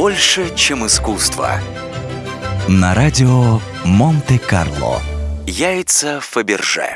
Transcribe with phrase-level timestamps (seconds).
[0.00, 1.60] Больше, чем искусство.
[2.66, 4.98] На радио Монте-Карло.
[5.46, 6.94] Яйца Фаберже.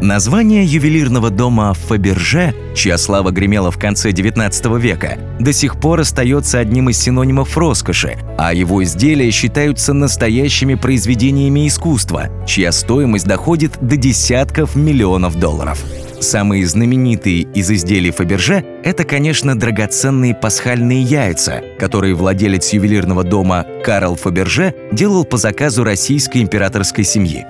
[0.00, 6.58] Название ювелирного дома Фаберже, чья слава гремела в конце 19 века, до сих пор остается
[6.58, 13.98] одним из синонимов роскоши, а его изделия считаются настоящими произведениями искусства, чья стоимость доходит до
[13.98, 15.84] десятков миллионов долларов.
[16.20, 24.16] Самые знаменитые из изделий Фаберже– это, конечно, драгоценные пасхальные яйца, которые владелец ювелирного дома Карл
[24.16, 27.46] Фаберже делал по заказу российской императорской семьи.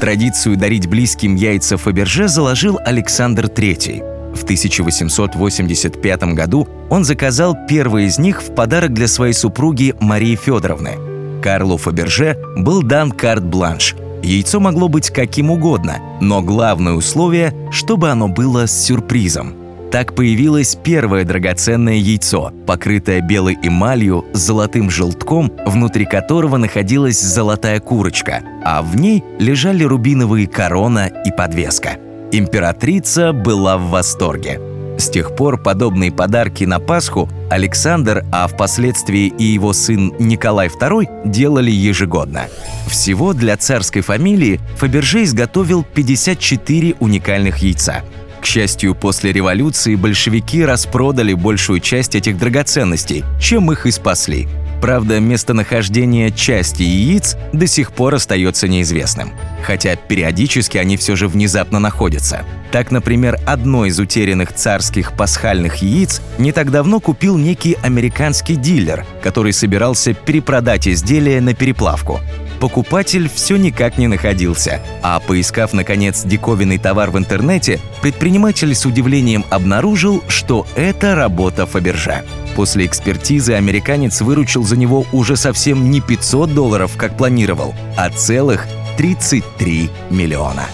[0.00, 4.34] Традицию дарить близким яйца Фаберже заложил Александр III.
[4.34, 11.42] В 1885 году он заказал первый из них в подарок для своей супруги Марии Федоровны.
[11.42, 18.28] Карлу Фаберже был дан карт-бланш– Яйцо могло быть каким угодно, но главное условие, чтобы оно
[18.28, 19.54] было с сюрпризом.
[19.90, 27.80] Так появилось первое драгоценное яйцо, покрытое белой эмалью с золотым желтком, внутри которого находилась золотая
[27.80, 31.96] курочка, а в ней лежали рубиновые корона и подвеска.
[32.30, 34.69] Императрица была в восторге.
[35.00, 41.22] С тех пор подобные подарки на Пасху Александр, а впоследствии и его сын Николай II
[41.24, 42.48] делали ежегодно.
[42.86, 48.02] Всего для царской фамилии Фаберже изготовил 54 уникальных яйца.
[48.42, 54.48] К счастью, после революции большевики распродали большую часть этих драгоценностей, чем их и спасли–
[54.80, 59.32] Правда, местонахождение части яиц до сих пор остается неизвестным.
[59.62, 62.44] Хотя периодически они все же внезапно находятся.
[62.72, 69.04] Так, например, одно из утерянных царских пасхальных яиц не так давно купил некий американский дилер,
[69.22, 72.20] который собирался перепродать изделие на переплавку.
[72.60, 79.46] Покупатель все никак не находился, а поискав, наконец, диковинный товар в интернете, предприниматель с удивлением
[79.48, 82.22] обнаружил, что это работа Фабержа.
[82.54, 88.66] После экспертизы американец выручил за него уже совсем не 500 долларов, как планировал, а целых
[88.96, 90.66] 33 миллиона.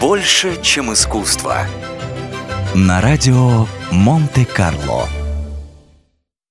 [0.00, 1.66] Больше, чем искусство.
[2.74, 5.08] На радио Монте-Карло.